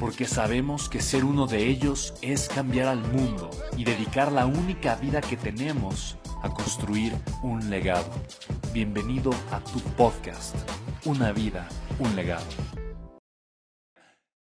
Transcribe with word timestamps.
porque 0.00 0.24
sabemos 0.24 0.88
que 0.88 1.00
ser 1.00 1.24
uno 1.24 1.46
de 1.46 1.66
ellos 1.66 2.14
es 2.20 2.48
cambiar 2.48 2.88
al 2.88 3.00
mundo 3.00 3.50
y 3.76 3.84
dedicar 3.84 4.32
la 4.32 4.46
única 4.46 4.96
vida 4.96 5.20
que 5.20 5.36
tenemos 5.36 6.18
a 6.42 6.50
construir 6.52 7.12
un 7.42 7.70
legado. 7.70 8.10
Bienvenido 8.72 9.30
a 9.50 9.60
tu 9.60 9.80
podcast, 9.96 10.56
Una 11.06 11.32
vida, 11.32 11.68
un 11.98 12.16
legado. 12.16 12.46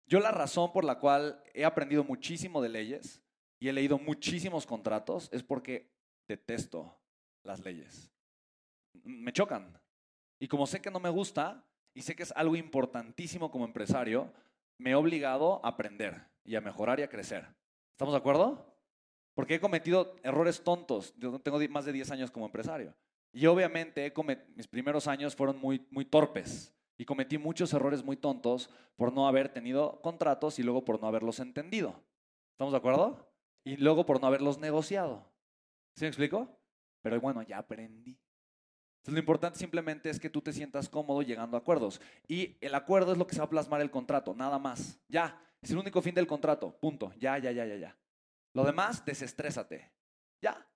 Yo 0.06 0.20
la 0.20 0.30
razón 0.30 0.72
por 0.72 0.84
la 0.84 0.98
cual 0.98 1.42
he 1.54 1.64
aprendido 1.64 2.04
muchísimo 2.04 2.60
de 2.60 2.68
leyes 2.68 3.22
y 3.60 3.68
he 3.68 3.72
leído 3.72 3.98
muchísimos 3.98 4.66
contratos 4.66 5.28
es 5.32 5.42
porque 5.42 5.92
detesto 6.28 7.00
las 7.44 7.64
leyes. 7.64 8.12
Me 9.04 9.32
chocan. 9.32 9.80
Y 10.40 10.48
como 10.48 10.66
sé 10.66 10.80
que 10.80 10.90
no 10.90 11.00
me 11.00 11.10
gusta 11.10 11.64
y 11.94 12.02
sé 12.02 12.14
que 12.14 12.22
es 12.22 12.32
algo 12.36 12.56
importantísimo 12.56 13.50
como 13.50 13.64
empresario, 13.64 14.32
me 14.80 14.90
he 14.90 14.94
obligado 14.94 15.64
a 15.64 15.68
aprender 15.68 16.26
y 16.44 16.56
a 16.56 16.60
mejorar 16.60 16.98
y 16.98 17.02
a 17.02 17.08
crecer. 17.08 17.46
¿Estamos 17.92 18.14
de 18.14 18.18
acuerdo? 18.18 18.74
Porque 19.34 19.56
he 19.56 19.60
cometido 19.60 20.16
errores 20.22 20.64
tontos. 20.64 21.14
Yo 21.18 21.38
tengo 21.38 21.58
más 21.68 21.84
de 21.84 21.92
10 21.92 22.10
años 22.10 22.30
como 22.30 22.46
empresario. 22.46 22.94
Y 23.32 23.46
obviamente 23.46 24.12
mis 24.56 24.66
primeros 24.66 25.06
años 25.06 25.36
fueron 25.36 25.58
muy, 25.58 25.86
muy 25.90 26.04
torpes. 26.04 26.74
Y 26.96 27.04
cometí 27.04 27.38
muchos 27.38 27.72
errores 27.72 28.02
muy 28.02 28.16
tontos 28.16 28.70
por 28.96 29.12
no 29.12 29.28
haber 29.28 29.50
tenido 29.50 30.00
contratos 30.02 30.58
y 30.58 30.62
luego 30.62 30.84
por 30.84 31.00
no 31.00 31.06
haberlos 31.06 31.40
entendido. 31.40 32.02
¿Estamos 32.52 32.72
de 32.72 32.78
acuerdo? 32.78 33.32
Y 33.64 33.76
luego 33.76 34.04
por 34.04 34.20
no 34.20 34.26
haberlos 34.26 34.58
negociado. 34.58 35.30
¿Sí 35.94 36.04
me 36.04 36.08
explico? 36.08 36.58
Pero 37.02 37.20
bueno, 37.20 37.42
ya 37.42 37.58
aprendí. 37.58 38.18
Lo 39.06 39.18
importante 39.18 39.58
simplemente 39.58 40.10
es 40.10 40.20
que 40.20 40.30
tú 40.30 40.40
te 40.40 40.52
sientas 40.52 40.88
cómodo 40.88 41.22
llegando 41.22 41.56
a 41.56 41.60
acuerdos. 41.60 42.00
Y 42.28 42.56
el 42.60 42.74
acuerdo 42.74 43.12
es 43.12 43.18
lo 43.18 43.26
que 43.26 43.34
se 43.34 43.40
va 43.40 43.46
a 43.46 43.50
plasmar 43.50 43.80
el 43.80 43.90
contrato, 43.90 44.34
nada 44.34 44.58
más. 44.58 45.00
Ya, 45.08 45.42
es 45.62 45.70
el 45.70 45.78
único 45.78 46.02
fin 46.02 46.14
del 46.14 46.26
contrato, 46.26 46.78
punto. 46.78 47.12
Ya, 47.18 47.38
ya, 47.38 47.50
ya, 47.50 47.66
ya, 47.66 47.76
ya. 47.76 47.96
Lo 48.52 48.64
demás, 48.64 49.04
desestrésate. 49.04 49.90
Ya. 50.40 50.66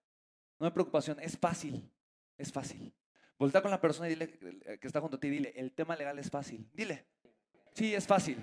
No 0.59 0.67
hay 0.67 0.73
preocupación, 0.73 1.19
es 1.21 1.37
fácil, 1.37 1.91
es 2.39 2.53
fácil. 2.53 2.95
Volta 3.39 3.61
con 3.61 3.71
la 3.71 3.81
persona 3.81 4.09
y 4.09 4.11
dile 4.11 4.39
eh, 4.65 4.79
que 4.79 4.87
está 4.87 5.01
junto 5.01 5.17
a 5.17 5.21
ti, 5.21 5.29
dile, 5.29 5.53
el 5.57 5.73
tema 5.73 5.97
legal 5.97 6.19
es 6.19 6.31
fácil. 6.31 6.69
Dile, 6.73 7.07
sí, 7.75 7.95
es 7.95 8.07
fácil. 8.07 8.39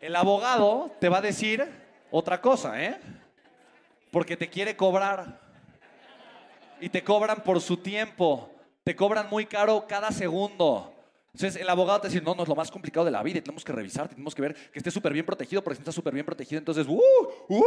El 0.00 0.14
abogado 0.14 0.94
te 1.00 1.08
va 1.08 1.18
a 1.18 1.22
decir 1.22 1.66
otra 2.10 2.40
cosa, 2.40 2.82
¿eh? 2.82 3.00
Porque 4.12 4.36
te 4.36 4.50
quiere 4.50 4.76
cobrar 4.76 5.43
y 6.84 6.90
te 6.90 7.02
cobran 7.02 7.42
por 7.42 7.62
su 7.62 7.78
tiempo. 7.78 8.50
Te 8.82 8.94
cobran 8.94 9.30
muy 9.30 9.46
caro 9.46 9.86
cada 9.88 10.12
segundo. 10.12 10.92
Entonces 11.32 11.58
el 11.58 11.66
abogado 11.70 12.02
te 12.02 12.08
dice, 12.08 12.20
no, 12.20 12.34
no 12.34 12.42
es 12.42 12.48
lo 12.48 12.54
más 12.54 12.70
complicado 12.70 13.06
de 13.06 13.10
la 13.10 13.22
vida, 13.22 13.40
tenemos 13.40 13.64
que 13.64 13.72
revisar, 13.72 14.06
tenemos 14.06 14.34
que 14.34 14.42
ver 14.42 14.54
que 14.54 14.80
esté 14.80 14.90
súper 14.90 15.14
bien 15.14 15.24
protegido, 15.24 15.64
porque 15.64 15.76
si 15.76 15.80
está 15.80 15.92
súper 15.92 16.12
bien 16.12 16.26
protegido, 16.26 16.58
entonces, 16.58 16.86
¡uh! 16.86 17.00
¡uh! 17.48 17.64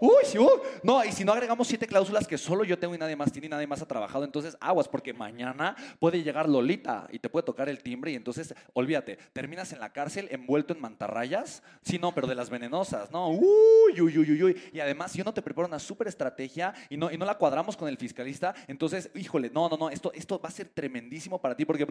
¡Uh! 0.00 0.08
Uy, 0.08 0.24
sí, 0.24 0.38
uh. 0.38 0.48
No, 0.82 1.04
y 1.04 1.12
si 1.12 1.24
no 1.24 1.32
agregamos 1.32 1.68
siete 1.68 1.86
cláusulas 1.86 2.26
que 2.26 2.38
solo 2.38 2.64
yo 2.64 2.78
tengo 2.78 2.94
y 2.94 2.98
nadie 2.98 3.16
más 3.16 3.32
tiene 3.32 3.46
y 3.46 3.50
nadie 3.50 3.66
más 3.66 3.82
ha 3.82 3.86
trabajado, 3.86 4.24
entonces 4.24 4.56
aguas, 4.60 4.88
porque 4.88 5.12
mañana 5.12 5.76
puede 5.98 6.22
llegar 6.22 6.48
Lolita 6.48 7.06
y 7.10 7.18
te 7.18 7.28
puede 7.28 7.44
tocar 7.44 7.68
el 7.68 7.82
timbre 7.82 8.12
y 8.12 8.14
entonces, 8.14 8.54
olvídate, 8.72 9.18
terminas 9.32 9.72
en 9.72 9.80
la 9.80 9.92
cárcel 9.92 10.28
envuelto 10.30 10.72
en 10.74 10.80
mantarrayas. 10.80 11.62
Sí, 11.82 11.98
no, 11.98 12.12
pero 12.14 12.26
de 12.26 12.34
las 12.34 12.50
venenosas, 12.50 13.10
¿no? 13.10 13.28
Uy, 13.30 14.00
uy, 14.00 14.18
uy, 14.18 14.42
uy, 14.42 14.62
Y 14.72 14.80
además, 14.80 15.12
si 15.12 15.20
uno 15.20 15.32
te 15.32 15.42
prepara 15.42 15.68
una 15.68 15.78
súper 15.78 16.08
estrategia 16.08 16.74
y 16.88 16.96
no, 16.96 17.10
y 17.10 17.18
no 17.18 17.24
la 17.24 17.36
cuadramos 17.36 17.76
con 17.76 17.88
el 17.88 17.96
fiscalista, 17.96 18.54
entonces, 18.66 19.10
híjole, 19.14 19.50
no, 19.50 19.68
no, 19.68 19.76
no, 19.76 19.90
esto, 19.90 20.12
esto 20.14 20.40
va 20.40 20.48
a 20.48 20.52
ser 20.52 20.68
tremendísimo 20.68 21.40
para 21.40 21.56
ti 21.56 21.64
porque... 21.64 21.86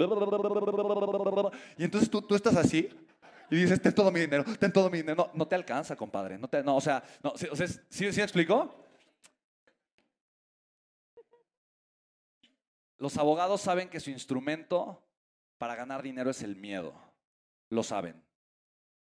Y 1.78 1.84
entonces 1.84 2.10
tú, 2.10 2.22
tú 2.22 2.36
estás 2.36 2.56
así 2.56 2.90
y 3.50 3.56
dices, 3.56 3.82
ten 3.82 3.94
todo 3.94 4.12
mi 4.12 4.20
dinero, 4.20 4.44
ten 4.60 4.72
todo 4.72 4.90
mi 4.90 4.98
dinero. 4.98 5.16
No, 5.16 5.32
no 5.34 5.48
te 5.48 5.56
alcanza, 5.56 5.96
compadre. 5.96 6.38
No, 6.38 6.48
te, 6.48 6.64
no 6.64 6.76
o 6.76 6.82
sea, 6.82 7.04
no, 7.24 7.32
o 7.32 7.56
sea 7.56 7.68
¿sí, 7.68 8.12
¿sí 8.12 8.22
explicó? 8.22 8.84
Los 12.98 13.18
abogados 13.18 13.62
saben 13.62 13.90
que 13.90 14.00
su 14.00 14.10
instrumento 14.10 15.04
para 15.58 15.76
ganar 15.76 16.02
dinero 16.02 16.30
es 16.32 16.42
el 16.42 16.56
miedo. 16.56 16.94
Lo 17.70 17.84
saben. 17.84 18.24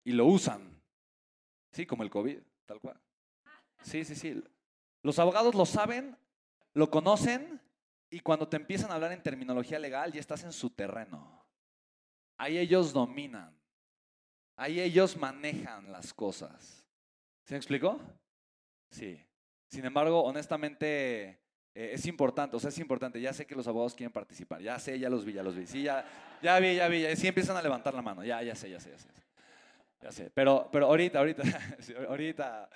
Y 0.04 0.14
lo 0.14 0.26
usan. 0.26 0.82
Sí, 1.72 1.86
como 1.86 2.04
el 2.04 2.10
COVID, 2.10 2.40
tal 2.66 2.80
cual. 2.80 3.00
Sí, 3.82 4.06
sí, 4.06 4.16
sí. 4.16 4.44
Los 5.04 5.20
abogados 5.20 5.56
lo 5.56 5.66
saben, 5.66 6.18
lo 6.74 6.90
conocen 6.90 7.62
y 8.10 8.20
cuando 8.20 8.48
te 8.48 8.58
empiezan 8.58 8.92
a 8.92 8.96
hablar 8.96 9.12
en 9.12 9.24
terminología 9.24 9.80
legal 9.80 10.12
ya 10.12 10.20
estás 10.20 10.44
en 10.44 10.52
su 10.52 10.70
terreno. 10.70 11.46
Ahí 12.38 12.58
ellos 12.58 12.94
dominan. 12.94 13.61
Ahí 14.56 14.80
ellos 14.80 15.18
manejan 15.18 15.92
las 15.92 16.14
cosas. 16.14 16.86
¿Se 17.46 17.54
me 17.54 17.58
explicó? 17.58 18.00
Sí. 18.92 19.20
Sin 19.68 19.86
embargo, 19.86 20.24
honestamente, 20.24 21.42
eh, 21.74 21.92
es 21.94 22.06
importante, 22.06 22.56
o 22.56 22.60
sea, 22.60 22.70
es 22.70 22.78
importante. 22.80 23.20
Ya 23.22 23.34
sé 23.34 23.46
que 23.46 23.56
los 23.56 23.68
abogados 23.68 23.96
quieren 23.96 24.12
participar. 24.12 24.62
Ya 24.62 24.78
sé, 24.80 25.00
ya 25.00 25.10
los 25.10 25.26
vi, 25.26 25.34
ya 25.34 25.44
los 25.44 25.56
vi. 25.56 25.66
Sí, 25.66 25.84
ya, 25.84 26.06
ya 26.42 26.60
vi, 26.60 26.76
ya 26.76 26.88
vi. 26.88 27.16
Sí 27.16 27.28
empiezan 27.28 27.58
a 27.58 27.62
levantar 27.62 27.94
la 27.94 28.02
mano. 28.02 28.24
Ya, 28.24 28.42
ya 28.44 28.56
sé, 28.56 28.70
ya 28.70 28.80
sé, 28.80 28.92
ya 28.92 29.00
sé. 29.00 29.10
Ya 30.02 30.12
sé. 30.12 30.32
Pero, 30.34 30.70
pero 30.72 30.88
ahorita, 30.88 31.20
ahorita, 31.20 31.44
ahorita, 32.10 32.70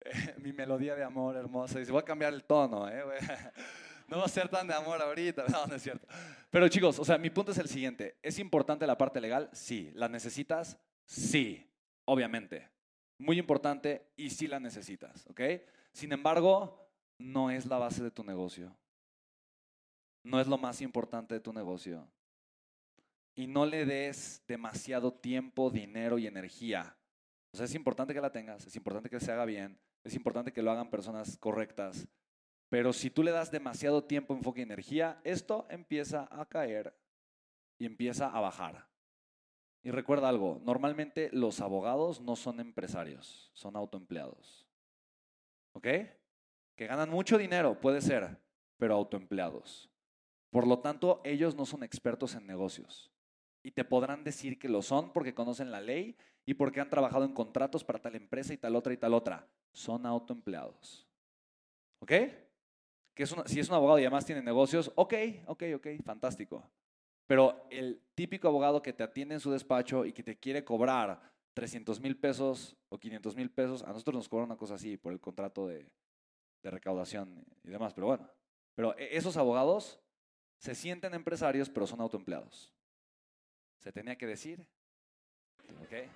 eh, 0.00 0.34
mi 0.38 0.52
melodía 0.52 0.94
de 0.94 1.04
amor 1.04 1.36
hermosa. 1.36 1.78
Dice, 1.78 1.92
voy 1.92 2.02
a 2.02 2.04
cambiar 2.04 2.34
el 2.34 2.44
tono, 2.44 2.88
¿eh? 2.88 3.02
No 4.08 4.18
va 4.18 4.24
a 4.24 4.28
ser 4.28 4.48
tan 4.48 4.66
de 4.66 4.74
amor 4.74 5.00
ahorita, 5.00 5.44
no, 5.48 5.68
no 5.68 5.76
es 5.76 5.82
cierto. 5.84 6.04
Pero 6.50 6.68
chicos, 6.68 6.98
o 6.98 7.04
sea, 7.04 7.16
mi 7.16 7.30
punto 7.30 7.52
es 7.52 7.58
el 7.58 7.68
siguiente. 7.68 8.18
¿Es 8.22 8.40
importante 8.40 8.84
la 8.84 8.98
parte 8.98 9.20
legal? 9.20 9.48
Sí. 9.52 9.92
¿La 9.94 10.08
necesitas? 10.08 10.76
Sí, 11.10 11.68
obviamente. 12.04 12.70
Muy 13.18 13.36
importante 13.40 14.12
y 14.16 14.30
sí 14.30 14.46
la 14.46 14.60
necesitas, 14.60 15.26
¿ok? 15.26 15.40
Sin 15.92 16.12
embargo, 16.12 16.88
no 17.18 17.50
es 17.50 17.66
la 17.66 17.78
base 17.78 18.00
de 18.04 18.12
tu 18.12 18.22
negocio. 18.22 18.78
No 20.22 20.40
es 20.40 20.46
lo 20.46 20.56
más 20.56 20.80
importante 20.80 21.34
de 21.34 21.40
tu 21.40 21.52
negocio. 21.52 22.08
Y 23.34 23.48
no 23.48 23.66
le 23.66 23.86
des 23.86 24.44
demasiado 24.46 25.12
tiempo, 25.12 25.70
dinero 25.70 26.16
y 26.16 26.28
energía. 26.28 26.96
O 27.52 27.56
sea, 27.56 27.66
es 27.66 27.74
importante 27.74 28.14
que 28.14 28.20
la 28.20 28.30
tengas, 28.30 28.64
es 28.64 28.76
importante 28.76 29.10
que 29.10 29.18
se 29.18 29.32
haga 29.32 29.44
bien, 29.44 29.80
es 30.04 30.14
importante 30.14 30.52
que 30.52 30.62
lo 30.62 30.70
hagan 30.70 30.90
personas 30.90 31.36
correctas. 31.38 32.06
Pero 32.68 32.92
si 32.92 33.10
tú 33.10 33.24
le 33.24 33.32
das 33.32 33.50
demasiado 33.50 34.04
tiempo, 34.04 34.32
enfoque 34.32 34.60
y 34.60 34.62
energía, 34.62 35.20
esto 35.24 35.66
empieza 35.70 36.28
a 36.30 36.46
caer 36.46 36.96
y 37.80 37.86
empieza 37.86 38.28
a 38.28 38.40
bajar. 38.40 38.90
Y 39.82 39.90
recuerda 39.90 40.28
algo, 40.28 40.60
normalmente 40.64 41.30
los 41.32 41.60
abogados 41.60 42.20
no 42.20 42.36
son 42.36 42.60
empresarios, 42.60 43.50
son 43.54 43.76
autoempleados. 43.76 44.66
¿Ok? 45.72 45.86
Que 46.76 46.86
ganan 46.86 47.08
mucho 47.08 47.38
dinero, 47.38 47.80
puede 47.80 48.02
ser, 48.02 48.38
pero 48.76 48.94
autoempleados. 48.94 49.90
Por 50.50 50.66
lo 50.66 50.80
tanto, 50.80 51.20
ellos 51.24 51.54
no 51.54 51.64
son 51.64 51.82
expertos 51.82 52.34
en 52.34 52.46
negocios. 52.46 53.10
Y 53.62 53.70
te 53.70 53.84
podrán 53.84 54.24
decir 54.24 54.58
que 54.58 54.68
lo 54.68 54.82
son 54.82 55.12
porque 55.12 55.34
conocen 55.34 55.70
la 55.70 55.80
ley 55.80 56.16
y 56.44 56.54
porque 56.54 56.80
han 56.80 56.90
trabajado 56.90 57.24
en 57.24 57.32
contratos 57.32 57.84
para 57.84 58.00
tal 58.00 58.16
empresa 58.16 58.52
y 58.52 58.56
tal 58.56 58.76
otra 58.76 58.92
y 58.92 58.96
tal 58.96 59.14
otra. 59.14 59.46
Son 59.72 60.04
autoempleados. 60.04 61.06
¿Ok? 62.00 62.12
Que 63.14 63.26
si 63.46 63.60
es 63.60 63.68
un 63.68 63.74
abogado 63.74 63.98
y 63.98 64.02
además 64.02 64.26
tiene 64.26 64.42
negocios, 64.42 64.90
ok, 64.94 65.14
ok, 65.46 65.62
ok, 65.76 65.86
fantástico. 66.04 66.68
Pero 67.30 67.64
el 67.70 68.02
típico 68.16 68.48
abogado 68.48 68.82
que 68.82 68.92
te 68.92 69.04
atiende 69.04 69.36
en 69.36 69.40
su 69.40 69.52
despacho 69.52 70.04
y 70.04 70.12
que 70.12 70.24
te 70.24 70.36
quiere 70.36 70.64
cobrar 70.64 71.30
300 71.54 72.00
mil 72.00 72.18
pesos 72.18 72.76
o 72.88 72.98
500 72.98 73.36
mil 73.36 73.52
pesos, 73.52 73.84
a 73.84 73.92
nosotros 73.92 74.16
nos 74.16 74.28
cobran 74.28 74.46
una 74.46 74.56
cosa 74.56 74.74
así 74.74 74.96
por 74.96 75.12
el 75.12 75.20
contrato 75.20 75.68
de, 75.68 75.88
recaudación 76.64 77.46
y 77.62 77.70
demás, 77.70 77.94
pero 77.94 78.08
bueno. 78.08 78.28
Pero 78.74 78.98
e, 78.98 79.16
esos 79.16 79.36
abogados 79.36 80.00
se 80.58 80.74
sienten 80.74 81.14
empresarios, 81.14 81.70
pero 81.70 81.86
son 81.86 82.00
autoempleados. 82.00 82.74
Se 83.78 83.92
tenía 83.92 84.18
que 84.18 84.26
decir. 84.26 84.66
¿Ok? 85.84 86.10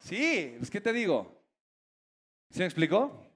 Sí, 0.00 0.56
pues 0.58 0.70
¿qué 0.72 0.80
te 0.80 0.92
digo? 0.92 1.40
¿Sí 2.50 2.58
me 2.58 2.64
explicó? 2.64 3.28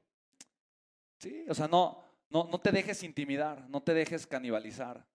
Sí, 1.20 1.46
o 1.48 1.54
sea, 1.54 1.68
no, 1.68 2.02
no, 2.30 2.48
no 2.50 2.60
te 2.60 2.72
dejes 2.72 3.04
intimidar, 3.04 3.70
no 3.70 3.80
te 3.80 3.94
dejes 3.94 4.26
canibalizar, 4.26 5.06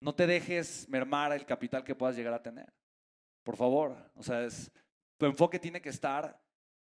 no 0.00 0.14
te 0.14 0.26
dejes 0.26 0.88
mermar 0.88 1.32
el 1.32 1.44
capital 1.46 1.84
que 1.84 1.94
puedas 1.94 2.16
llegar 2.16 2.34
a 2.34 2.42
tener. 2.42 2.72
Por 3.42 3.56
favor, 3.56 3.96
o 4.16 4.22
sea, 4.22 4.42
es, 4.44 4.70
tu 5.16 5.26
enfoque 5.26 5.58
tiene 5.58 5.80
que 5.80 5.88
estar 5.90 6.40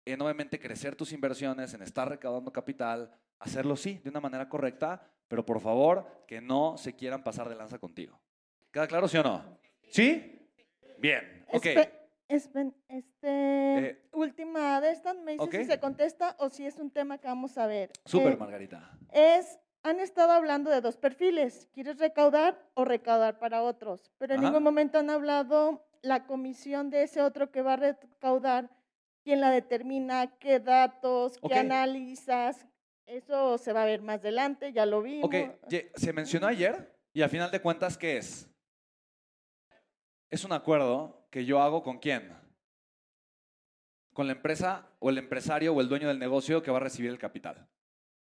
en 0.05 0.21
obviamente 0.21 0.59
crecer 0.59 0.95
tus 0.95 1.11
inversiones, 1.11 1.73
en 1.73 1.81
estar 1.81 2.07
recaudando 2.07 2.51
capital, 2.51 3.11
hacerlo 3.39 3.75
sí, 3.75 3.99
de 4.03 4.09
una 4.09 4.19
manera 4.21 4.47
correcta, 4.47 5.01
pero 5.27 5.45
por 5.45 5.59
favor 5.59 6.23
que 6.27 6.41
no 6.41 6.77
se 6.77 6.93
quieran 6.95 7.23
pasar 7.23 7.49
de 7.49 7.55
lanza 7.55 7.79
contigo. 7.79 8.19
¿Queda 8.71 8.87
claro, 8.87 9.07
sí 9.07 9.17
o 9.17 9.23
no? 9.23 9.57
¿Sí? 9.89 10.49
Bien, 10.99 11.45
ok. 11.51 11.65
este, 11.65 11.91
Eh, 13.21 14.07
última 14.13 14.79
de 14.81 14.91
estas, 14.91 15.15
me 15.17 15.33
dice 15.33 15.43
ok. 15.43 15.51
si 15.55 15.65
se 15.65 15.79
contesta 15.79 16.35
o 16.39 16.49
si 16.49 16.65
es 16.65 16.77
un 16.77 16.91
tema 16.91 17.17
que 17.17 17.27
vamos 17.27 17.57
a 17.57 17.67
ver. 17.67 17.91
Súper, 18.05 18.33
Eh, 18.33 18.37
Margarita. 18.37 18.97
es, 19.11 19.59
han 19.85 19.99
estado 19.99 20.31
hablando 20.31 20.71
de 20.71 20.81
dos 20.81 20.97
perfiles, 20.97 21.69
¿quieres 21.71 21.99
recaudar 21.99 22.59
o 22.73 22.85
recaudar 22.85 23.37
para 23.37 23.61
otros? 23.61 24.11
Pero 24.17 24.33
en 24.33 24.39
Ajá. 24.39 24.47
ningún 24.47 24.63
momento 24.63 24.97
han 24.97 25.11
hablado 25.11 25.85
la 26.01 26.25
comisión 26.25 26.89
de 26.89 27.03
ese 27.03 27.21
otro 27.21 27.51
que 27.51 27.61
va 27.61 27.73
a 27.73 27.77
recaudar, 27.77 28.71
quién 29.23 29.41
la 29.41 29.51
determina, 29.51 30.37
qué 30.39 30.59
datos, 30.59 31.37
qué 31.47 31.53
analizas. 31.53 32.65
Eso 33.05 33.59
se 33.59 33.73
va 33.73 33.83
a 33.83 33.85
ver 33.85 34.01
más 34.01 34.21
adelante, 34.21 34.73
ya 34.73 34.87
lo 34.87 35.03
vimos. 35.03 35.25
Ok, 35.25 35.35
se 35.93 36.13
mencionó 36.13 36.47
ayer 36.47 36.91
y 37.13 37.21
al 37.21 37.29
final 37.29 37.51
de 37.51 37.61
cuentas, 37.61 37.95
¿qué 37.95 38.17
es? 38.17 38.49
Es 40.31 40.43
un 40.43 40.51
acuerdo 40.51 41.27
que 41.29 41.45
yo 41.45 41.61
hago 41.61 41.83
con 41.83 41.99
quién? 41.99 42.35
Con 44.13 44.25
la 44.25 44.33
empresa 44.33 44.89
o 44.97 45.11
el 45.11 45.19
empresario 45.19 45.75
o 45.75 45.81
el 45.81 45.89
dueño 45.89 46.07
del 46.07 46.17
negocio 46.17 46.63
que 46.63 46.71
va 46.71 46.77
a 46.77 46.81
recibir 46.81 47.11
el 47.11 47.19
capital. 47.19 47.67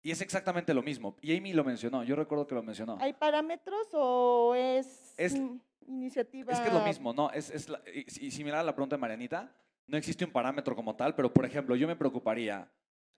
Y 0.02 0.10
es 0.10 0.20
exactamente 0.22 0.72
lo 0.72 0.82
mismo. 0.82 1.16
Y 1.20 1.36
Amy 1.36 1.52
lo 1.52 1.62
mencionó, 1.64 2.02
yo 2.04 2.16
recuerdo 2.16 2.46
que 2.46 2.54
lo 2.54 2.62
mencionó. 2.62 2.96
¿Hay 3.00 3.12
parámetros 3.12 3.88
o 3.92 4.54
es, 4.54 5.14
Es- 5.18 5.40
iniciativa? 5.86 6.52
Es 6.52 6.60
que 6.60 6.68
es 6.68 6.74
lo 6.74 6.80
mismo, 6.84 7.12
¿no? 7.12 7.30
Es, 7.30 7.50
es 7.50 7.68
la- 7.68 7.82
y, 7.94 8.00
y 8.26 8.30
similar 8.30 8.60
a 8.60 8.64
la 8.64 8.74
pregunta 8.74 8.96
de 8.96 9.00
Marianita, 9.00 9.54
no 9.86 9.96
existe 9.98 10.24
un 10.24 10.32
parámetro 10.32 10.74
como 10.74 10.96
tal, 10.96 11.14
pero 11.14 11.32
por 11.32 11.44
ejemplo, 11.44 11.76
yo 11.76 11.86
me 11.86 11.96
preocuparía 11.96 12.72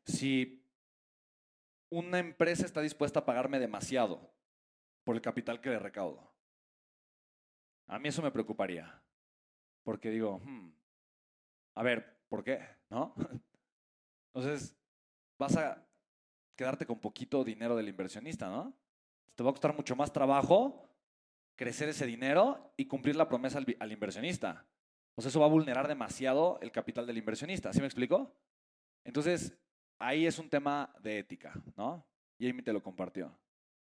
si 0.06 0.64
una 1.90 2.18
empresa 2.18 2.64
está 2.64 2.80
dispuesta 2.80 3.20
a 3.20 3.24
pagarme 3.24 3.60
demasiado 3.60 4.32
por 5.04 5.14
el 5.14 5.22
capital 5.22 5.60
que 5.60 5.70
le 5.70 5.78
recaudo. 5.78 6.32
A 7.86 7.98
mí 7.98 8.08
eso 8.08 8.22
me 8.22 8.30
preocuparía. 8.32 9.00
Porque 9.84 10.10
digo, 10.10 10.38
hmm, 10.44 10.70
a 11.74 11.82
ver, 11.82 12.18
¿por 12.28 12.42
qué? 12.42 12.60
¿No? 12.88 13.14
Entonces, 14.34 14.74
vas 15.38 15.56
a 15.56 15.86
quedarte 16.56 16.86
con 16.86 17.00
poquito 17.00 17.44
dinero 17.44 17.76
del 17.76 17.88
inversionista, 17.88 18.48
¿no? 18.48 18.74
Te 19.34 19.42
va 19.42 19.50
a 19.50 19.52
costar 19.52 19.74
mucho 19.74 19.96
más 19.96 20.12
trabajo 20.12 20.88
crecer 21.56 21.88
ese 21.88 22.06
dinero 22.06 22.72
y 22.76 22.86
cumplir 22.86 23.16
la 23.16 23.28
promesa 23.28 23.58
al, 23.58 23.92
inversionista. 23.92 24.66
Sea, 25.16 25.28
eso 25.28 25.40
va 25.40 25.46
a 25.46 25.50
vulnerar 25.50 25.86
demasiado 25.86 26.58
el 26.60 26.72
capital 26.72 27.06
del 27.06 27.18
inversionista. 27.18 27.72
¿Sí 27.72 27.80
me 27.80 27.86
explico? 27.86 28.34
Entonces, 29.04 29.56
ahí 29.98 30.26
es 30.26 30.38
un 30.38 30.48
tema 30.48 30.92
de 31.00 31.18
ética, 31.20 31.52
¿no? 31.76 32.04
Y 32.38 32.48
Amy 32.48 32.62
te 32.62 32.72
lo 32.72 32.82
compartió. 32.82 33.38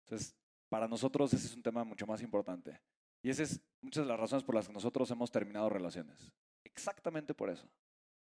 Entonces, 0.05 0.37
para 0.69 0.87
nosotros 0.87 1.33
ese 1.33 1.47
es 1.47 1.57
un 1.57 1.63
tema 1.63 1.85
mucho 1.85 2.07
más 2.07 2.23
importante. 2.23 2.81
Y 3.23 3.31
esa 3.31 3.43
es 3.43 3.61
muchas 3.81 4.05
de 4.05 4.11
las 4.11 4.21
razones 4.21 4.45
por 4.45 4.55
las 4.55 4.69
que 4.69 4.73
nosotros 4.73 5.11
hemos 5.11 5.31
terminado 5.31 5.69
relaciones. 5.69 6.33
Exactamente 6.63 7.35
por 7.35 7.51
eso. 7.51 7.67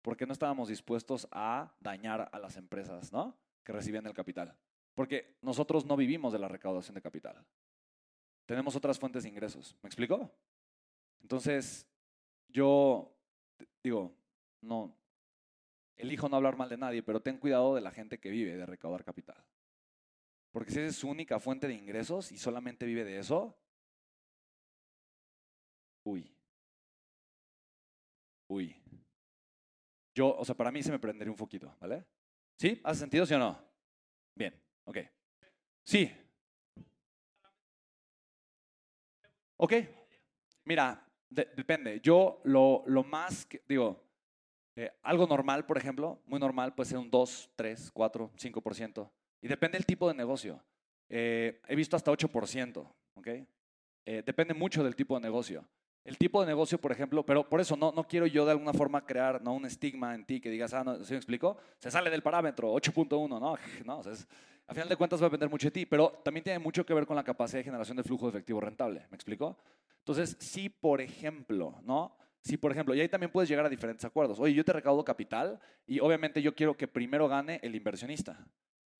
Porque 0.02 0.26
no 0.26 0.32
estábamos 0.32 0.68
dispuestos 0.68 1.28
a 1.30 1.72
dañar 1.78 2.30
a 2.32 2.38
las 2.38 2.56
empresas, 2.56 3.12
¿no? 3.12 3.36
Que 3.64 3.72
recibían 3.72 4.06
el 4.06 4.14
capital. 4.14 4.56
Porque 4.94 5.36
nosotros 5.42 5.84
no 5.84 5.96
vivimos 5.96 6.32
de 6.32 6.38
la 6.38 6.48
recaudación 6.48 6.94
de 6.94 7.02
capital 7.02 7.44
tenemos 8.50 8.74
otras 8.74 8.98
fuentes 8.98 9.22
de 9.22 9.28
ingresos. 9.28 9.76
¿Me 9.80 9.86
explico? 9.86 10.28
Entonces, 11.22 11.86
yo 12.48 13.16
digo, 13.80 14.12
no, 14.60 14.92
elijo 15.96 16.28
no 16.28 16.34
hablar 16.34 16.56
mal 16.56 16.68
de 16.68 16.76
nadie, 16.76 17.00
pero 17.00 17.22
ten 17.22 17.38
cuidado 17.38 17.76
de 17.76 17.80
la 17.80 17.92
gente 17.92 18.18
que 18.18 18.28
vive 18.28 18.56
de 18.56 18.66
recaudar 18.66 19.04
capital. 19.04 19.40
Porque 20.50 20.72
si 20.72 20.80
esa 20.80 20.88
es 20.88 20.96
su 20.96 21.08
única 21.08 21.38
fuente 21.38 21.68
de 21.68 21.74
ingresos 21.74 22.32
y 22.32 22.38
solamente 22.38 22.86
vive 22.86 23.04
de 23.04 23.20
eso, 23.20 23.56
uy, 26.02 26.36
uy. 28.48 28.74
Yo, 30.12 30.36
o 30.36 30.44
sea, 30.44 30.56
para 30.56 30.72
mí 30.72 30.82
se 30.82 30.90
me 30.90 30.98
prendería 30.98 31.30
un 31.30 31.38
foquito, 31.38 31.72
¿vale? 31.78 32.04
¿Sí? 32.60 32.78
¿Hace 32.84 33.00
sentido, 33.00 33.24
sí 33.24 33.32
o 33.32 33.38
no? 33.38 33.58
Bien, 34.34 34.54
ok. 34.84 34.98
Sí, 35.82 36.12
Ok. 39.62 39.74
Mira, 40.64 41.06
de- 41.28 41.48
depende. 41.54 42.00
Yo 42.00 42.40
lo, 42.44 42.82
lo 42.86 43.04
más, 43.04 43.44
que, 43.44 43.62
digo, 43.68 44.02
eh, 44.74 44.90
algo 45.02 45.26
normal, 45.26 45.66
por 45.66 45.76
ejemplo, 45.76 46.22
muy 46.24 46.40
normal, 46.40 46.74
puede 46.74 46.88
ser 46.88 46.96
un 46.98 47.10
2, 47.10 47.50
3, 47.56 47.90
4, 47.92 48.30
5%. 48.36 49.10
Y 49.42 49.48
depende 49.48 49.76
del 49.76 49.84
tipo 49.84 50.08
de 50.08 50.14
negocio. 50.14 50.62
Eh, 51.10 51.60
he 51.68 51.76
visto 51.76 51.94
hasta 51.94 52.10
8%, 52.10 52.90
¿ok? 53.14 53.26
Eh, 54.06 54.22
depende 54.24 54.54
mucho 54.54 54.82
del 54.82 54.96
tipo 54.96 55.14
de 55.16 55.20
negocio. 55.20 55.68
El 56.04 56.16
tipo 56.16 56.40
de 56.40 56.46
negocio, 56.46 56.78
por 56.80 56.92
ejemplo, 56.92 57.24
pero 57.24 57.48
por 57.48 57.60
eso 57.60 57.76
no, 57.76 57.92
no 57.92 58.04
quiero 58.04 58.26
yo 58.26 58.44
de 58.46 58.52
alguna 58.52 58.72
forma 58.72 59.04
crear 59.04 59.42
¿no? 59.42 59.52
un 59.52 59.66
estigma 59.66 60.14
en 60.14 60.24
ti 60.24 60.40
que 60.40 60.48
digas, 60.50 60.72
ah, 60.72 60.82
no, 60.82 61.04
¿sí 61.04 61.12
me 61.12 61.18
explico? 61.18 61.58
Se 61.78 61.90
sale 61.90 62.08
del 62.10 62.22
parámetro, 62.22 62.72
8.1, 62.72 63.28
¿no? 63.38 63.56
no 63.84 63.98
o 63.98 64.02
sea, 64.02 64.12
es- 64.12 64.26
a 64.66 64.72
final 64.72 64.88
de 64.88 64.94
cuentas 64.96 65.20
va 65.20 65.26
a 65.26 65.28
depender 65.28 65.50
mucho 65.50 65.66
de 65.66 65.72
ti, 65.72 65.84
pero 65.84 66.10
también 66.24 66.44
tiene 66.44 66.58
mucho 66.60 66.86
que 66.86 66.94
ver 66.94 67.04
con 67.04 67.16
la 67.16 67.24
capacidad 67.24 67.58
de 67.58 67.64
generación 67.64 67.96
de 67.96 68.04
flujo 68.04 68.26
de 68.26 68.30
efectivo 68.30 68.60
rentable, 68.60 69.04
¿me 69.10 69.16
explico? 69.16 69.58
Entonces, 69.98 70.36
si 70.38 70.68
por 70.68 71.00
ejemplo, 71.00 71.74
¿no? 71.82 72.16
Si 72.40 72.56
por 72.56 72.70
ejemplo, 72.70 72.94
y 72.94 73.00
ahí 73.00 73.08
también 73.08 73.32
puedes 73.32 73.48
llegar 73.50 73.66
a 73.66 73.68
diferentes 73.68 74.04
acuerdos. 74.04 74.38
Oye, 74.38 74.54
yo 74.54 74.64
te 74.64 74.72
recaudo 74.72 75.04
capital 75.04 75.58
y 75.88 75.98
obviamente 75.98 76.40
yo 76.40 76.54
quiero 76.54 76.76
que 76.76 76.86
primero 76.86 77.26
gane 77.28 77.58
el 77.64 77.74
inversionista. 77.74 78.46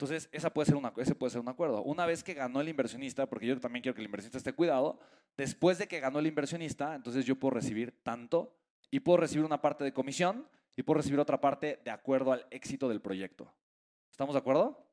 Entonces, 0.01 0.31
esa 0.33 0.49
puede 0.49 0.65
ser 0.65 0.77
una, 0.77 0.95
ese 0.97 1.15
puede 1.15 1.31
ser 1.31 1.43
un 1.43 1.49
acuerdo. 1.51 1.83
Una 1.83 2.07
vez 2.07 2.25
que 2.25 2.33
ganó 2.33 2.63
el 2.63 2.71
inversionista, 2.71 3.27
porque 3.27 3.47
yo 3.47 3.61
también 3.61 3.83
quiero 3.83 3.95
que 3.95 4.01
el 4.01 4.07
inversionista 4.07 4.39
esté 4.39 4.55
cuidado, 4.55 4.99
después 5.37 5.77
de 5.77 5.89
que 5.89 6.01
ganó 6.01 6.21
el 6.21 6.27
inversionista, 6.27 6.95
entonces 6.95 7.27
yo 7.27 7.37
puedo 7.37 7.51
recibir 7.51 8.03
tanto 8.03 8.57
y 8.91 9.01
puedo 9.01 9.19
recibir 9.19 9.45
una 9.45 9.61
parte 9.61 9.85
de 9.85 9.93
comisión 9.93 10.49
y 10.75 10.85
puedo 10.85 10.97
recibir 10.97 11.21
otra 11.21 11.39
parte 11.39 11.83
de 11.85 11.91
acuerdo 11.91 12.33
al 12.33 12.47
éxito 12.51 12.89
del 12.89 13.03
proyecto. 13.03 13.53
¿Estamos 14.11 14.35
de 14.35 14.39
acuerdo? 14.39 14.87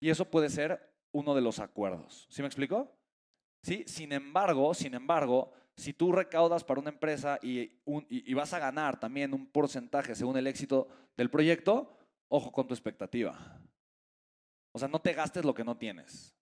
Y 0.00 0.10
eso 0.10 0.24
puede 0.24 0.50
ser 0.50 0.96
uno 1.12 1.36
de 1.36 1.42
los 1.42 1.60
acuerdos. 1.60 2.26
¿Sí 2.28 2.42
me 2.42 2.48
explico? 2.48 2.90
¿Sí? 3.62 3.84
Sin 3.86 4.10
embargo, 4.12 4.74
sin 4.74 4.94
embargo, 4.94 5.52
si 5.76 5.92
tú 5.92 6.10
recaudas 6.10 6.64
para 6.64 6.80
una 6.80 6.90
empresa 6.90 7.38
y, 7.40 7.70
y 7.86 8.34
vas 8.34 8.52
a 8.52 8.58
ganar 8.58 8.98
también 8.98 9.32
un 9.32 9.46
porcentaje 9.46 10.16
según 10.16 10.36
el 10.36 10.48
éxito 10.48 10.88
del 11.16 11.30
proyecto, 11.30 11.96
ojo 12.26 12.50
con 12.50 12.66
tu 12.66 12.74
expectativa. 12.74 13.60
O 14.72 14.78
sea, 14.78 14.88
no 14.88 15.00
te 15.00 15.12
gastes 15.12 15.44
lo 15.44 15.54
que 15.54 15.64
no 15.64 15.76
tienes. 15.76 16.34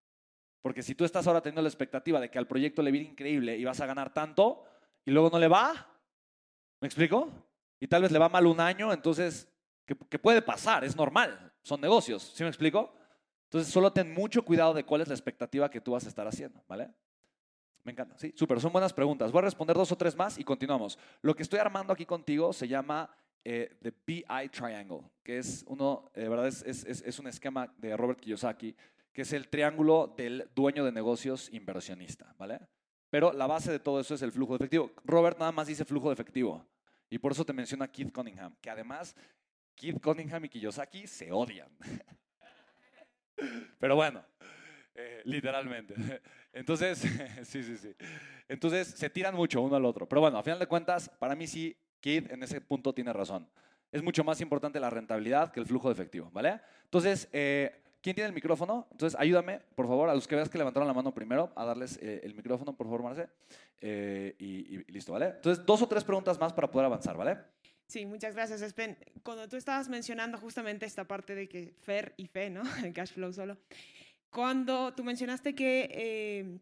Porque 0.62 0.82
si 0.82 0.94
tú 0.94 1.04
estás 1.04 1.26
ahora 1.26 1.40
teniendo 1.40 1.62
la 1.62 1.68
expectativa 1.68 2.20
de 2.20 2.30
que 2.30 2.38
al 2.38 2.46
proyecto 2.46 2.82
le 2.82 2.90
viene 2.90 3.10
increíble 3.10 3.56
y 3.56 3.64
vas 3.64 3.80
a 3.80 3.86
ganar 3.86 4.12
tanto 4.12 4.64
y 5.04 5.10
luego 5.10 5.30
no 5.30 5.38
le 5.38 5.48
va, 5.48 5.86
¿me 6.80 6.86
explico? 6.86 7.30
Y 7.80 7.86
tal 7.86 8.02
vez 8.02 8.12
le 8.12 8.18
va 8.18 8.28
mal 8.28 8.46
un 8.46 8.60
año, 8.60 8.92
entonces, 8.92 9.48
que 9.86 10.18
puede 10.18 10.42
pasar, 10.42 10.84
es 10.84 10.96
normal, 10.96 11.52
son 11.62 11.80
negocios, 11.80 12.32
¿sí 12.34 12.42
me 12.42 12.48
explico? 12.48 12.92
Entonces, 13.44 13.72
solo 13.72 13.90
ten 13.92 14.12
mucho 14.12 14.44
cuidado 14.44 14.74
de 14.74 14.84
cuál 14.84 15.00
es 15.00 15.08
la 15.08 15.14
expectativa 15.14 15.70
que 15.70 15.80
tú 15.80 15.92
vas 15.92 16.04
a 16.04 16.08
estar 16.08 16.26
haciendo, 16.26 16.62
¿vale? 16.68 16.90
Me 17.82 17.92
encanta, 17.92 18.18
sí, 18.18 18.34
súper, 18.36 18.60
son 18.60 18.72
buenas 18.72 18.92
preguntas. 18.92 19.32
Voy 19.32 19.38
a 19.38 19.42
responder 19.42 19.74
dos 19.74 19.90
o 19.90 19.96
tres 19.96 20.14
más 20.14 20.38
y 20.38 20.44
continuamos. 20.44 20.98
Lo 21.22 21.34
que 21.34 21.42
estoy 21.42 21.58
armando 21.58 21.94
aquí 21.94 22.04
contigo 22.04 22.52
se 22.52 22.68
llama 22.68 23.08
eh, 23.44 23.76
The 23.82 23.92
BI 24.06 24.48
Triangle, 24.50 25.00
que 25.22 25.38
es 25.38 25.64
uno, 25.68 26.10
eh, 26.14 26.28
¿verdad? 26.28 26.46
Es- 26.48 26.62
es- 26.64 26.84
es 27.02 27.18
un 27.18 27.26
esquema 27.28 27.72
de 27.78 27.96
Robert 27.96 28.20
Kiyosaki, 28.20 28.74
que 29.12 29.22
es 29.22 29.32
el 29.32 29.48
triángulo 29.48 30.14
del 30.16 30.48
dueño 30.54 30.84
de 30.84 30.92
negocios 30.92 31.48
inversionista, 31.52 32.34
¿vale? 32.38 32.60
Pero 33.10 33.32
la 33.32 33.46
base 33.46 33.70
de 33.72 33.78
todo 33.78 34.00
eso 34.00 34.14
es 34.14 34.22
el 34.22 34.32
flujo 34.32 34.52
de 34.52 34.56
efectivo. 34.64 34.92
Robert 35.04 35.38
nada 35.38 35.50
más 35.52 35.66
dice 35.66 35.84
flujo 35.84 36.08
de 36.08 36.12
efectivo. 36.14 36.64
Y 37.10 37.18
por 37.18 37.32
eso 37.32 37.44
te 37.44 37.52
menciona 37.54 37.88
Keith 37.90 38.12
Cunningham, 38.12 38.54
que 38.60 38.68
además 38.70 39.16
Keith 39.74 40.00
Cunningham 40.02 40.44
y 40.44 40.48
Kiyosaki 40.50 41.06
se 41.06 41.32
odian. 41.32 41.70
Pero 43.78 43.94
bueno, 43.96 44.24
eh, 44.94 45.22
literalmente. 45.24 45.94
Entonces, 46.52 46.98
sí, 47.44 47.62
sí, 47.62 47.76
sí. 47.76 47.94
Entonces 48.48 48.88
se 48.88 49.08
tiran 49.10 49.34
mucho 49.34 49.62
uno 49.62 49.76
al 49.76 49.84
otro. 49.84 50.08
Pero 50.08 50.20
bueno, 50.20 50.38
a 50.38 50.42
final 50.42 50.58
de 50.58 50.66
cuentas, 50.66 51.08
para 51.18 51.34
mí 51.34 51.46
sí, 51.46 51.76
Keith 52.00 52.30
en 52.30 52.42
ese 52.42 52.60
punto 52.60 52.92
tiene 52.92 53.12
razón. 53.12 53.48
es 53.90 54.02
mucho 54.02 54.22
más 54.22 54.40
importante 54.40 54.78
la 54.80 54.90
rentabilidad 54.90 55.50
que 55.50 55.60
el 55.60 55.66
flujo 55.66 55.88
de 55.88 55.94
efectivo, 55.94 56.30
¿vale? 56.32 56.60
Entonces, 56.84 57.28
eh, 57.32 57.80
¿quién 58.02 58.14
tiene 58.14 58.28
el 58.28 58.34
micrófono? 58.34 58.86
Entonces, 58.90 59.18
ayúdame, 59.18 59.60
por 59.74 59.86
favor, 59.86 60.10
a 60.10 60.14
los 60.14 60.28
que 60.28 60.36
veas 60.36 60.48
que 60.50 60.58
levantaron 60.58 60.86
la 60.86 60.94
mano 60.94 61.14
primero, 61.14 61.52
a 61.56 61.64
darles 61.64 61.98
eh, 62.02 62.20
el 62.22 62.34
micrófono, 62.34 62.76
por 62.76 62.86
favor, 62.86 63.02
Marce. 63.02 63.28
Eh, 63.80 64.34
y, 64.38 64.74
y 64.76 64.84
listo, 64.92 65.12
¿vale? 65.12 65.26
Entonces, 65.36 65.64
dos 65.64 65.80
o 65.80 65.88
tres 65.88 66.04
preguntas 66.04 66.38
más 66.38 66.52
para 66.52 66.70
poder 66.70 66.86
avanzar, 66.86 67.16
¿vale? 67.16 67.38
Sí, 67.86 68.04
muchas 68.04 68.34
gracias, 68.34 68.60
Espen. 68.60 68.98
Cuando 69.22 69.48
tú 69.48 69.56
estabas 69.56 69.88
mencionando 69.88 70.36
justamente 70.36 70.84
esta 70.84 71.04
parte 71.04 71.34
de 71.34 71.48
que 71.48 71.72
FER 71.80 72.12
y 72.18 72.26
FE, 72.26 72.50
¿no? 72.50 72.62
El 72.84 72.92
cash 72.92 73.12
flow 73.14 73.32
solo. 73.32 73.56
Cuando 74.30 74.92
tú 74.92 75.02
mencionaste 75.04 75.54
que 75.54 75.88
eh, 75.90 76.58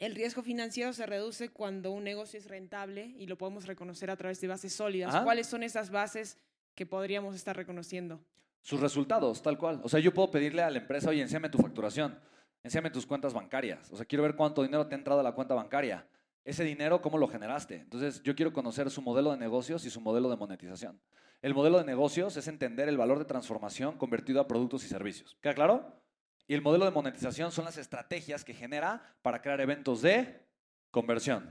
el 0.00 0.14
riesgo 0.14 0.42
financiero 0.42 0.92
se 0.92 1.06
reduce 1.06 1.50
cuando 1.50 1.90
un 1.90 2.04
negocio 2.04 2.38
es 2.38 2.46
rentable 2.46 3.14
y 3.18 3.26
lo 3.26 3.36
podemos 3.36 3.66
reconocer 3.66 4.10
a 4.10 4.16
través 4.16 4.40
de 4.40 4.48
bases 4.48 4.72
sólidas. 4.72 5.14
Ajá. 5.14 5.24
¿Cuáles 5.24 5.46
son 5.46 5.62
esas 5.62 5.90
bases 5.90 6.38
que 6.74 6.86
podríamos 6.86 7.34
estar 7.34 7.56
reconociendo? 7.56 8.20
Sus 8.62 8.80
resultados, 8.80 9.42
tal 9.42 9.58
cual. 9.58 9.80
O 9.82 9.88
sea, 9.88 10.00
yo 10.00 10.12
puedo 10.12 10.30
pedirle 10.30 10.62
a 10.62 10.70
la 10.70 10.78
empresa, 10.78 11.10
oye, 11.10 11.22
enséame 11.22 11.48
tu 11.48 11.58
facturación, 11.58 12.18
enséame 12.62 12.90
tus 12.90 13.06
cuentas 13.06 13.32
bancarias. 13.32 13.90
O 13.92 13.96
sea, 13.96 14.04
quiero 14.04 14.22
ver 14.22 14.36
cuánto 14.36 14.62
dinero 14.62 14.86
te 14.86 14.94
ha 14.94 14.98
entrado 14.98 15.20
a 15.20 15.22
la 15.22 15.32
cuenta 15.32 15.54
bancaria. 15.54 16.06
Ese 16.44 16.64
dinero, 16.64 17.02
¿cómo 17.02 17.18
lo 17.18 17.28
generaste? 17.28 17.76
Entonces, 17.76 18.22
yo 18.22 18.34
quiero 18.34 18.52
conocer 18.52 18.90
su 18.90 19.02
modelo 19.02 19.32
de 19.32 19.36
negocios 19.36 19.84
y 19.84 19.90
su 19.90 20.00
modelo 20.00 20.30
de 20.30 20.36
monetización. 20.36 21.00
El 21.42 21.54
modelo 21.54 21.78
de 21.78 21.84
negocios 21.84 22.36
es 22.36 22.48
entender 22.48 22.88
el 22.88 22.96
valor 22.96 23.18
de 23.18 23.24
transformación 23.24 23.96
convertido 23.96 24.40
a 24.40 24.48
productos 24.48 24.84
y 24.84 24.88
servicios. 24.88 25.36
¿Queda 25.40 25.54
claro? 25.54 25.92
Y 26.48 26.54
el 26.54 26.62
modelo 26.62 26.86
de 26.86 26.90
monetización 26.90 27.52
son 27.52 27.66
las 27.66 27.76
estrategias 27.76 28.42
que 28.42 28.54
genera 28.54 29.02
para 29.20 29.42
crear 29.42 29.60
eventos 29.60 30.00
de 30.00 30.40
conversión. 30.90 31.46